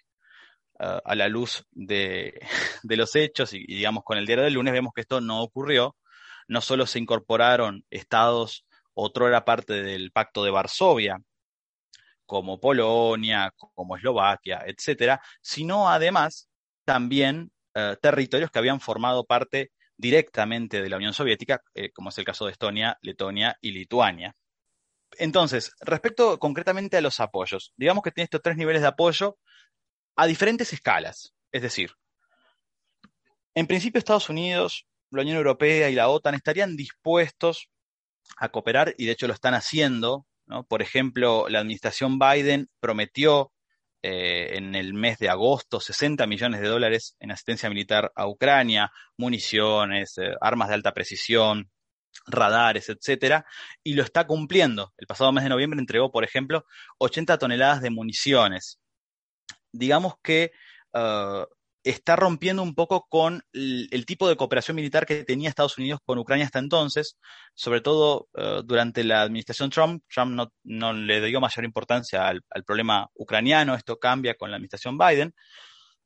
Eh, 0.79 0.99
a 1.03 1.15
la 1.15 1.27
luz 1.27 1.65
de, 1.71 2.39
los 2.83 3.15
hechos 3.15 3.53
y, 3.53 3.59
y, 3.59 3.75
digamos 3.75 4.03
con 4.03 4.17
el 4.17 4.25
diario 4.25 4.45
del 4.45 4.53
lunes 4.53 4.73
vemos 4.73 4.93
que 4.93 5.01
esto 5.01 5.21
no 5.21 5.41
ocurrió 5.41 5.95
no 6.51 6.59
solo 6.59 6.85
se 6.85 6.99
incorporaron 6.99 7.85
estados, 7.89 8.65
otro 8.93 9.25
era 9.25 9.45
parte 9.45 9.83
del 9.83 10.11
Pacto 10.11 10.43
de 10.43 10.51
Varsovia, 10.51 11.17
como 12.25 12.59
Polonia, 12.59 13.53
como 13.73 13.95
Eslovaquia, 13.95 14.61
etcétera, 14.65 15.21
sino 15.41 15.89
además 15.89 16.49
también 16.83 17.53
eh, 17.73 17.95
territorios 18.01 18.51
que 18.51 18.59
habían 18.59 18.81
formado 18.81 19.23
parte 19.23 19.71
directamente 19.95 20.81
de 20.81 20.89
la 20.89 20.97
Unión 20.97 21.13
Soviética, 21.13 21.61
eh, 21.73 21.89
como 21.93 22.09
es 22.09 22.17
el 22.17 22.25
caso 22.25 22.45
de 22.45 22.51
Estonia, 22.51 22.97
Letonia 23.01 23.57
y 23.61 23.71
Lituania. 23.71 24.35
Entonces, 25.19 25.71
respecto 25.79 26.37
concretamente 26.37 26.97
a 26.97 27.01
los 27.01 27.21
apoyos, 27.21 27.71
digamos 27.77 28.03
que 28.03 28.11
tiene 28.11 28.25
estos 28.25 28.41
tres 28.41 28.57
niveles 28.57 28.81
de 28.81 28.89
apoyo 28.89 29.37
a 30.17 30.27
diferentes 30.27 30.73
escalas. 30.73 31.33
Es 31.53 31.61
decir, 31.61 31.93
en 33.55 33.67
principio 33.67 33.99
Estados 33.99 34.27
Unidos 34.27 34.85
la 35.11 35.21
Unión 35.21 35.37
Europea 35.37 35.89
y 35.89 35.95
la 35.95 36.09
OTAN 36.09 36.35
estarían 36.35 36.75
dispuestos 36.75 37.69
a 38.37 38.49
cooperar 38.49 38.93
y 38.97 39.05
de 39.05 39.11
hecho 39.11 39.27
lo 39.27 39.33
están 39.33 39.53
haciendo. 39.53 40.25
Por 40.67 40.81
ejemplo, 40.81 41.47
la 41.49 41.59
administración 41.59 42.19
Biden 42.19 42.69
prometió 42.79 43.51
eh, 44.03 44.57
en 44.57 44.75
el 44.75 44.93
mes 44.93 45.19
de 45.19 45.29
agosto 45.29 45.79
60 45.79 46.25
millones 46.27 46.59
de 46.61 46.67
dólares 46.67 47.15
en 47.19 47.31
asistencia 47.31 47.69
militar 47.69 48.11
a 48.15 48.27
Ucrania, 48.27 48.91
municiones, 49.17 50.17
eh, 50.17 50.33
armas 50.41 50.69
de 50.69 50.75
alta 50.75 50.93
precisión, 50.93 51.69
radares, 52.25 52.89
etcétera, 52.89 53.45
y 53.83 53.93
lo 53.93 54.03
está 54.03 54.25
cumpliendo. 54.25 54.93
El 54.97 55.07
pasado 55.07 55.31
mes 55.31 55.43
de 55.43 55.49
noviembre 55.49 55.79
entregó, 55.79 56.11
por 56.11 56.23
ejemplo, 56.23 56.65
80 56.97 57.37
toneladas 57.37 57.81
de 57.81 57.91
municiones. 57.91 58.79
Digamos 59.71 60.15
que 60.21 60.51
uh, 60.93 61.45
está 61.83 62.15
rompiendo 62.15 62.61
un 62.61 62.75
poco 62.75 63.07
con 63.09 63.43
el, 63.53 64.05
tipo 64.05 64.27
de 64.29 64.35
cooperación 64.35 64.75
militar 64.75 65.05
que 65.05 65.23
tenía 65.23 65.49
Estados 65.49 65.77
Unidos 65.77 65.99
con 66.05 66.19
Ucrania 66.19 66.45
hasta 66.45 66.59
entonces, 66.59 67.17
sobre 67.53 67.81
todo 67.81 68.29
eh, 68.35 68.61
durante 68.63 69.03
la 69.03 69.21
administración 69.21 69.69
Trump. 69.69 70.03
Trump 70.07 70.51
no, 70.63 70.93
le 70.93 71.21
dio 71.21 71.41
mayor 71.41 71.65
importancia 71.65 72.27
al, 72.27 72.43
problema 72.65 73.09
ucraniano, 73.15 73.75
esto 73.75 73.97
cambia 73.99 74.35
con 74.35 74.51
la 74.51 74.57
administración 74.57 74.97
Biden, 74.97 75.33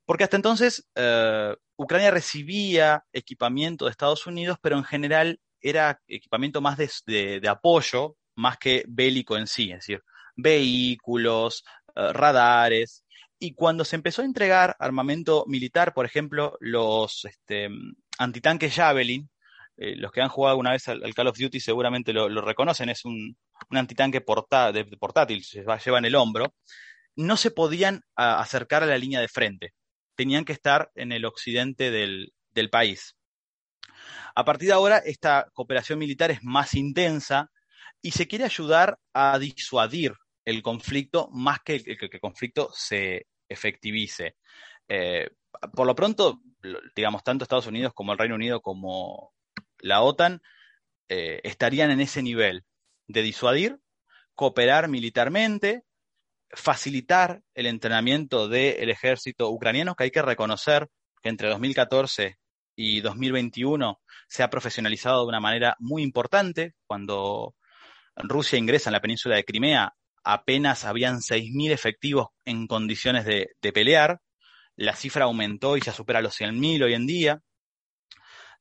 porque 0.05 0.23
hasta 0.23 0.37
entonces 0.37 0.87
eh, 0.95 1.55
Ucrania 1.77 2.11
recibía 2.11 3.03
equipamiento 3.11 3.85
de 3.85 3.91
Estados 3.91 4.27
Unidos, 4.27 4.57
pero 4.61 4.77
en 4.77 4.83
general 4.83 5.39
era 5.59 5.99
equipamiento 6.07 6.61
más 6.61 6.77
de, 6.77 7.41
apoyo, 7.49 8.15
más 8.35 8.57
que 8.57 8.85
bélico 8.87 9.35
en 9.37 9.47
sí, 9.47 9.71
es 9.71 9.79
decir, 9.79 10.03
vehículos, 10.35 11.63
eh, 11.95 12.13
radares, 12.13 13.04
y 13.39 13.53
cuando 13.53 13.85
se 13.85 13.95
empezó 13.95 14.21
a 14.21 14.25
entregar 14.25 14.75
armamento 14.79 15.45
militar, 15.47 15.93
por 15.93 16.05
ejemplo, 16.05 16.57
los 16.59 17.25
este, 17.25 17.69
antitanques 18.17 18.73
Javelin, 18.73 19.29
eh, 19.77 19.95
los 19.97 20.11
que 20.11 20.21
han 20.21 20.29
jugado 20.29 20.51
alguna 20.51 20.71
vez 20.71 20.87
al, 20.87 21.13
Call 21.13 21.27
of 21.27 21.37
Duty 21.37 21.59
seguramente 21.59 22.13
lo, 22.13 22.29
reconocen, 22.41 22.89
es 22.89 23.03
un, 23.03 23.37
antitanque 23.71 24.21
portátil, 24.21 25.43
se 25.43 25.63
lleva 25.63 25.97
en 25.97 26.05
el 26.05 26.15
hombro, 26.15 26.55
no 27.15 27.37
se 27.37 27.51
podían 27.51 28.01
acercar 28.15 28.83
a 28.83 28.87
la 28.87 28.97
línea 28.97 29.19
de 29.19 29.27
frente, 29.27 29.73
tenían 30.15 30.45
que 30.45 30.53
estar 30.53 30.91
en 30.95 31.11
el 31.11 31.25
occidente 31.25 31.91
del, 31.91 32.33
del 32.51 32.69
país. 32.69 33.15
A 34.33 34.43
partir 34.43 34.67
de 34.67 34.73
ahora, 34.73 34.97
esta 34.97 35.47
cooperación 35.53 35.99
militar 35.99 36.31
es 36.31 36.43
más 36.43 36.73
intensa 36.73 37.51
y 38.01 38.11
se 38.11 38.27
quiere 38.27 38.45
ayudar 38.45 38.99
a 39.13 39.39
disuadir 39.39 40.13
el 40.45 40.61
conflicto 40.61 41.27
más 41.31 41.59
que, 41.61 41.83
que, 41.83 41.97
el 41.99 42.19
conflicto 42.19 42.69
se 42.73 43.27
efectivice. 43.49 44.35
Eh, 44.87 45.29
por 45.73 45.87
lo 45.87 45.95
pronto, 45.95 46.41
digamos, 46.95 47.23
tanto 47.23 47.43
Estados 47.43 47.67
Unidos 47.67 47.93
como 47.93 48.13
el 48.13 48.19
Reino 48.19 48.35
Unido 48.35 48.61
como 48.61 49.33
la 49.79 50.01
OTAN 50.01 50.41
eh, 51.09 51.41
estarían 51.43 51.91
en 51.91 52.01
ese 52.01 52.21
nivel 52.21 52.63
de 53.07 53.21
disuadir, 53.21 53.79
cooperar 54.35 54.87
militarmente, 54.87 55.83
facilitar 56.49 57.41
el 57.53 57.65
entrenamiento 57.65 58.47
del 58.47 58.89
ejército 58.89 59.49
ucraniano, 59.49 59.95
que 59.95 60.05
hay 60.05 60.11
que 60.11 60.21
reconocer 60.21 60.87
que 61.21 61.29
entre 61.29 61.49
2014 61.49 62.37
y 62.75 63.01
2021 63.01 64.01
se 64.27 64.43
ha 64.43 64.49
profesionalizado 64.49 65.21
de 65.21 65.29
una 65.29 65.39
manera 65.39 65.75
muy 65.79 66.03
importante. 66.03 66.73
Cuando 66.85 67.55
Rusia 68.15 68.59
ingresa 68.59 68.89
en 68.89 68.93
la 68.93 69.01
península 69.01 69.35
de 69.35 69.45
Crimea, 69.45 69.93
apenas 70.25 70.83
habían 70.83 71.21
6.000 71.21 71.71
efectivos 71.71 72.27
en 72.43 72.67
condiciones 72.67 73.25
de, 73.25 73.47
pelear. 73.71 74.19
La 74.75 74.95
cifra 74.95 75.25
aumentó 75.25 75.77
y 75.77 75.81
ya 75.81 75.93
supera 75.93 76.21
los 76.21 76.37
100.000 76.37 76.83
hoy 76.83 76.93
en 76.93 77.05
día. 77.05 77.41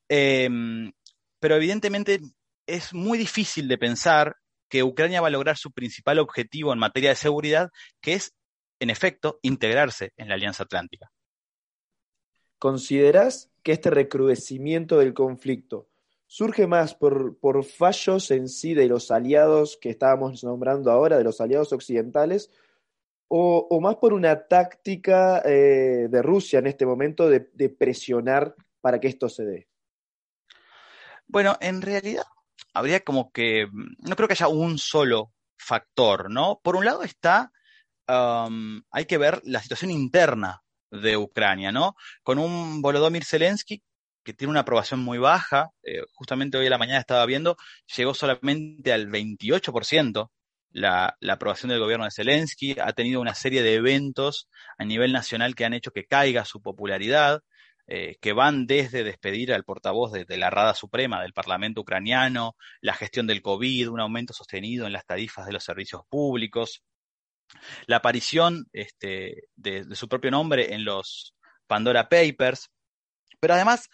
Em, 0.09 0.93
pero 1.41 1.57
evidentemente 1.57 2.21
es 2.67 2.93
muy 2.93 3.19
difícil 3.19 3.67
de 3.67 3.79
pensar 3.79 4.37
que 4.69 4.83
Ucrania 4.83 5.23
va 5.23 5.29
a 5.29 5.31
lograr 5.31 5.57
su 5.57 5.73
principal 5.73 6.19
objetivo 6.19 6.73
en 6.73 6.79
materia 6.79 7.11
de 7.11 7.17
seguridad, 7.17 7.71
que 8.01 8.15
es, 8.15 8.35
en 8.79 8.91
efecto, 8.91 9.39
integrarse 9.43 10.13
en 10.17 10.29
la 10.29 10.35
Alianza 10.35 10.65
Atlántica. 10.65 11.11
¿Considerás 12.59 13.51
que 13.63 13.73
este 13.73 13.91
recrudecimiento 13.91 14.99
del 14.99 15.15
conflicto 15.15 15.89
surge 16.27 16.67
más 16.67 16.95
por, 16.95 17.65
fallos 17.65 18.31
en 18.31 18.49
sí 18.49 18.75
de 18.75 18.89
los 18.89 19.11
aliados 19.11 19.79
que 19.81 19.91
estábamos 19.91 20.43
nombrando 20.45 20.91
ahora, 20.91 21.19
de 21.19 21.25
los 21.25 21.41
aliados 21.41 21.73
occidentales, 21.73 22.51
o, 23.29 23.81
más 23.81 23.97
por 23.97 24.13
una 24.13 24.47
táctica 24.47 25.43
eh, 25.45 26.09
de 26.09 26.23
Rusia 26.23 26.61
en 26.61 26.69
este 26.69 26.87
momento 26.87 27.29
de, 27.29 27.41
presionar 27.69 28.55
para 28.81 29.01
que 29.01 29.09
esto 29.09 29.29
se 29.29 29.45
dé? 29.45 29.69
Bueno, 31.27 31.57
en 31.61 31.83
realidad 31.83 32.25
habría 32.75 33.01
como 33.01 33.33
que, 33.33 33.67
no 33.99 34.15
creo 34.15 34.29
que 34.29 34.35
haya 34.35 34.49
un 34.49 34.79
solo 34.79 35.33
factor, 35.57 36.31
¿no? 36.31 36.61
Por 36.63 36.77
un 36.77 36.85
lado 36.85 37.03
está 37.03 37.51
hay 38.07 39.07
que 39.07 39.19
ver 39.19 39.41
la 39.45 39.63
situación 39.63 39.91
interna 39.91 40.63
de 40.91 41.17
Ucrania, 41.17 41.73
¿no? 41.73 41.97
Con 42.23 42.39
un 42.39 42.83
Volodymyr 42.83 43.25
Zelensky 43.25 43.83
que 44.25 44.35
tiene 44.35 44.51
una 44.51 44.61
aprobación 44.61 45.01
muy 45.01 45.19
baja, 45.19 45.71
eh, 45.83 46.03
justamente 46.15 46.59
hoy 46.59 46.67
a 46.67 46.71
la 46.71 46.79
mañana 46.79 47.01
estaba 47.01 47.25
viendo, 47.27 47.57
llegó 47.97 48.15
solamente 48.15 48.93
al 48.93 49.09
28% 49.09 50.31
la, 50.75 51.17
aprobación 51.29 51.71
del 51.71 51.79
gobierno 51.81 52.05
de 52.05 52.11
Zelensky, 52.11 52.77
ha 52.81 52.93
tenido 52.93 53.21
una 53.21 53.35
serie 53.35 53.63
de 53.63 53.75
eventos 53.75 54.49
a 54.77 54.85
nivel 54.85 55.13
nacional 55.13 55.55
que 55.55 55.65
han 55.65 55.73
hecho 55.73 55.93
que 55.93 56.05
caiga 56.05 56.45
su 56.45 56.61
popularidad, 56.61 57.43
eh, 57.87 58.17
que 58.21 58.33
van 58.33 58.67
desde 58.67 59.05
despedir 59.05 59.53
al 59.53 59.65
portavoz 59.65 60.11
de, 60.13 60.37
la 60.37 60.51
Rada 60.51 60.75
Suprema 60.75 61.23
del 61.23 61.33
Parlamento 61.33 61.83
ucraniano, 61.83 62.57
la 62.81 62.95
gestión 62.95 63.27
del 63.27 63.43
COVID, 63.43 63.91
un 63.91 64.01
aumento 64.01 64.33
sostenido 64.33 64.87
en 64.87 64.93
las 64.93 65.07
tarifas 65.07 65.47
de 65.47 65.53
los 65.53 65.63
servicios 65.63 66.03
públicos, 66.09 66.83
la 67.87 67.97
aparición 67.97 68.67
este, 68.73 69.45
de, 69.55 69.85
su 69.95 70.09
propio 70.09 70.31
nombre 70.31 70.75
en 70.75 70.85
los 70.85 71.35
Pandora 71.67 72.09
Papers, 72.09 72.71
pero 73.45 73.57
además 73.57 73.91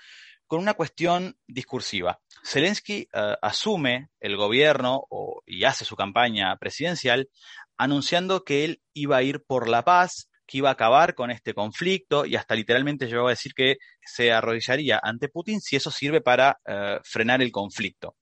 con 0.47 0.61
una 0.61 0.75
cuestión 0.75 1.37
discursiva. 1.49 2.21
Zelensky 2.45 3.09
eh, 3.13 3.37
asume 3.43 4.11
el 4.21 4.37
gobierno 4.37 5.09
y 5.45 5.65
hace 5.65 5.85
su 5.85 5.97
campaña 5.97 6.57
presidencial 6.57 7.29
anunciando 7.77 8.45
que 8.45 8.65
él 8.65 8.81
iba 8.95 9.17
a 9.17 9.25
ir 9.25 9.43
por 9.43 9.69
la 9.69 9.83
paz, 9.83 10.31
que 10.47 10.59
iba 10.59 10.69
a 10.69 10.75
acabar 10.75 11.17
con 11.17 11.33
este 11.33 11.53
conflicto 11.53 12.27
y 12.27 12.37
hasta 12.37 12.55
literalmente 12.55 13.09
llegó 13.09 13.27
a 13.27 13.31
decir 13.31 13.53
que 13.53 13.79
se 14.05 14.31
arrodillaría 14.31 15.01
ante 15.03 15.29
Putin 15.29 15.61
si 15.61 15.75
eso 15.75 15.91
sirve 15.91 16.21
para 16.21 16.61
eh, 16.65 17.01
frenar 17.03 17.43
el 17.43 17.51
conflicto. 17.51 18.15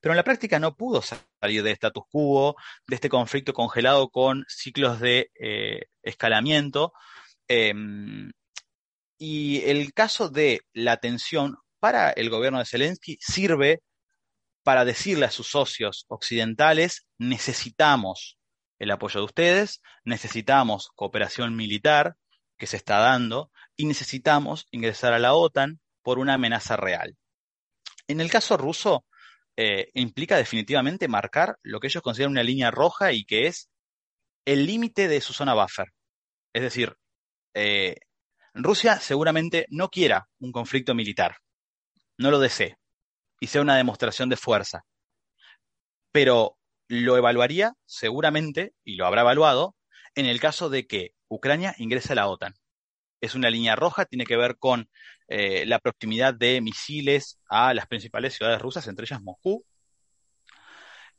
Pero 0.00 0.14
en 0.14 0.16
la 0.16 0.24
práctica 0.24 0.58
no 0.58 0.74
pudo 0.74 1.00
salir 1.00 1.62
de 1.62 1.70
status 1.70 2.02
quo, 2.10 2.56
de 2.88 2.96
este 2.96 3.08
conflicto 3.08 3.52
congelado 3.52 4.08
con 4.08 4.44
ciclos 4.48 4.98
de 4.98 5.30
eh, 5.40 5.82
escalamiento. 6.02 6.92
Em, 7.46 8.32
y 9.24 9.62
el 9.64 9.94
caso 9.94 10.28
de 10.28 10.60
la 10.74 10.98
tensión 10.98 11.56
para 11.80 12.10
el 12.10 12.28
gobierno 12.28 12.58
de 12.58 12.66
Zelensky 12.66 13.16
sirve 13.22 13.80
para 14.62 14.84
decirle 14.84 15.24
a 15.24 15.30
sus 15.30 15.48
socios 15.48 16.04
occidentales, 16.08 17.06
necesitamos 17.16 18.36
el 18.78 18.90
apoyo 18.90 19.20
de 19.20 19.24
ustedes, 19.24 19.80
necesitamos 20.04 20.90
cooperación 20.94 21.56
militar 21.56 22.16
que 22.58 22.66
se 22.66 22.76
está 22.76 22.98
dando 22.98 23.50
y 23.76 23.86
necesitamos 23.86 24.66
ingresar 24.70 25.14
a 25.14 25.18
la 25.18 25.32
OTAN 25.32 25.80
por 26.02 26.18
una 26.18 26.34
amenaza 26.34 26.76
real. 26.76 27.16
En 28.06 28.20
el 28.20 28.30
caso 28.30 28.58
ruso, 28.58 29.06
eh, 29.56 29.88
implica 29.94 30.36
definitivamente 30.36 31.08
marcar 31.08 31.56
lo 31.62 31.80
que 31.80 31.86
ellos 31.86 32.02
consideran 32.02 32.32
una 32.32 32.42
línea 32.42 32.70
roja 32.70 33.12
y 33.12 33.24
que 33.24 33.46
es 33.46 33.70
el 34.44 34.66
límite 34.66 35.08
de 35.08 35.22
su 35.22 35.32
zona 35.32 35.54
buffer. 35.54 35.94
Es 36.52 36.60
decir, 36.60 36.94
eh, 37.54 37.96
Rusia 38.54 38.98
seguramente 39.00 39.66
no 39.70 39.88
quiera 39.88 40.28
un 40.38 40.52
conflicto 40.52 40.94
militar, 40.94 41.38
no 42.16 42.30
lo 42.30 42.38
desee 42.38 42.78
y 43.40 43.48
sea 43.48 43.62
una 43.62 43.76
demostración 43.76 44.28
de 44.28 44.36
fuerza, 44.36 44.84
pero 46.12 46.56
lo 46.88 47.16
evaluaría 47.16 47.74
seguramente, 47.84 48.72
y 48.84 48.94
lo 48.94 49.06
habrá 49.06 49.22
evaluado, 49.22 49.74
en 50.14 50.26
el 50.26 50.38
caso 50.38 50.70
de 50.70 50.86
que 50.86 51.14
Ucrania 51.28 51.74
ingrese 51.78 52.12
a 52.12 52.16
la 52.16 52.28
OTAN. 52.28 52.54
Es 53.20 53.34
una 53.34 53.50
línea 53.50 53.74
roja, 53.74 54.04
tiene 54.04 54.24
que 54.24 54.36
ver 54.36 54.56
con 54.58 54.88
eh, 55.26 55.66
la 55.66 55.80
proximidad 55.80 56.34
de 56.34 56.60
misiles 56.60 57.40
a 57.48 57.74
las 57.74 57.86
principales 57.88 58.34
ciudades 58.34 58.60
rusas, 58.60 58.86
entre 58.86 59.04
ellas 59.04 59.22
Moscú, 59.22 59.64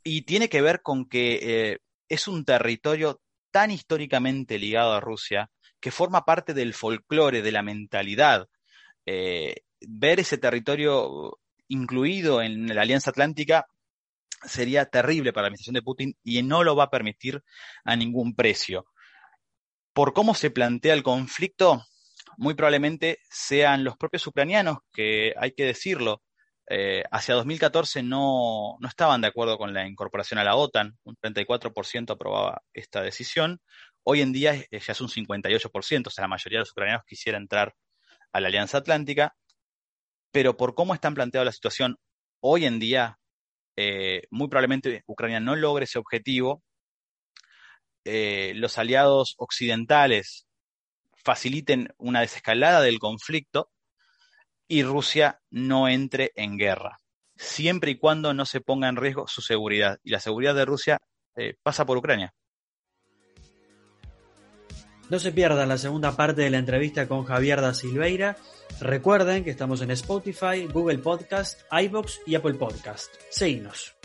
y 0.04 0.22
tiene 0.22 0.48
que 0.48 0.62
ver 0.62 0.82
con 0.82 1.10
que 1.10 1.39
eh, 1.74 1.80
es 2.08 2.27
un 2.27 2.46
territorio 2.46 3.22
tan 3.51 3.72
históricamente 3.72 4.60
ligado 4.60 4.94
a 4.94 5.00
Rusia 5.00 5.50
que 5.86 5.92
forma 5.92 6.25
parte 6.25 6.56
del 6.56 6.74
folclore, 6.74 7.44
de 7.44 7.51
la 7.51 7.62
mentalidad. 7.62 8.50
Eh, 9.06 9.58
ver 9.82 10.20
ese 10.20 10.39
territorio 10.39 11.38
incluido 11.68 12.42
en 12.42 12.74
la 12.74 12.81
Alianza 12.81 13.12
Atlántica 13.12 13.68
sería 14.44 14.86
terrible 14.88 15.31
para 15.31 15.44
la 15.44 15.48
administración 15.50 15.75
de 15.75 15.83
Putin 15.83 16.18
y 16.24 16.42
no 16.42 16.64
lo 16.64 16.75
va 16.75 16.86
a 16.86 16.90
permitir 16.90 17.44
a 17.83 17.96
ningún 17.96 18.33
precio. 18.33 18.88
Por 19.94 20.14
cómo 20.14 20.33
se 20.33 20.50
plantea 20.50 20.96
el 20.96 21.03
conflicto, 21.03 21.86
muy 22.38 22.55
probablemente 22.55 23.20
sean 23.29 23.83
los 23.83 23.96
propios 23.96 24.25
ucranianos 24.25 24.79
que, 24.92 25.36
hay 25.38 25.51
que 25.51 25.66
decirlo, 25.66 26.24
eh, 26.68 27.03
hacia 27.12 27.36
2014 27.36 28.01
no, 28.01 28.77
no, 28.79 28.88
estaban 28.88 29.22
de 29.22 29.27
acuerdo 29.27 29.60
con 29.60 29.72
la 29.72 29.88
incorporación 29.88 30.40
a 30.40 30.44
la 30.44 30.55
OTAN, 30.55 30.98
un 31.03 31.16
34% 31.16 32.10
aprobaba 32.10 32.64
esta 32.74 33.03
decisión, 33.03 33.62
hoy 34.07 34.22
en 34.22 34.31
día 34.31 34.53
ya 34.55 34.91
es 34.91 35.01
un 35.01 35.09
58%, 35.09 36.07
o 36.07 36.09
sea, 36.09 36.24
la 36.24 36.27
mayoría 36.27 36.59
de 36.59 36.61
los 36.61 36.72
ucranianos 36.72 37.05
quisiera 37.05 37.37
entrar 37.37 37.75
a 38.31 38.39
la 38.39 38.48
Alianza 38.48 38.77
Atlántica, 38.77 39.35
pero 40.31 40.57
por 40.57 40.75
cómo 40.75 40.94
están 40.94 41.15
planteada 41.15 41.46
la 41.46 41.51
situación 41.51 41.98
hoy 42.39 42.65
en 42.65 42.79
día, 42.79 43.18
eh, 43.75 44.24
muy 44.29 44.48
probablemente 44.48 45.03
Ucrania 45.07 45.39
no 45.39 45.55
logre 45.55 45.85
ese 45.85 46.00
objetivo. 46.00 46.63
Eh, 48.03 48.53
los 48.55 48.77
aliados 48.77 49.33
occidentales 49.37 50.46
faciliten 51.15 51.94
una 51.98 52.22
desescalada 52.22 52.81
del 52.81 53.00
conflicto 53.00 53.72
y 54.68 54.83
Rusia 54.83 55.41
no 55.50 55.87
entre 55.89 56.31
en 56.35 56.57
guerra, 56.57 57.00
siempre 57.35 57.91
y 57.91 57.98
cuando 57.98 58.33
no 58.33 58.46
se 58.46 58.61
ponga 58.61 58.87
en 58.87 58.98
riesgo 58.98 59.27
su 59.27 59.41
seguridad. 59.41 59.98
Y 60.03 60.11
la 60.11 60.20
seguridad 60.20 60.53
de 60.53 60.65
Rusia 60.65 61.00
eh, 61.35 61.55
pasa 61.63 61.85
por 61.85 61.98
Ucrania. 61.98 62.33
No 65.09 65.20
se 65.20 65.31
pierdan 65.31 65.70
la 65.70 65.77
segunda 65.77 66.15
parte 66.15 66.41
de 66.41 66.50
la 66.50 66.57
entrevista 66.57 67.07
con 67.07 67.25
Javier 67.25 67.61
da 67.61 67.74
Silveira. 67.74 68.37
Recuerden 68.81 69.44
que 69.44 69.51
estamos 69.51 69.81
en 69.81 69.91
Spotify, 69.91 70.68
Google 70.72 70.98
Podcast, 70.98 71.61
iBox 71.72 72.22
y 72.25 72.35
Apple 72.35 72.55
Podcast. 72.55 73.13
Seguinos. 73.29 73.96